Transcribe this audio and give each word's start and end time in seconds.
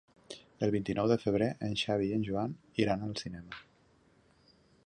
El 0.67 0.71
vint-i-nou 0.75 1.09
de 1.11 1.17
febrer 1.25 1.51
en 1.69 1.77
Xavi 1.83 2.09
i 2.13 2.17
en 2.17 2.25
Joan 2.31 2.57
iran 2.87 3.07
al 3.09 3.15
cinema. 3.23 3.65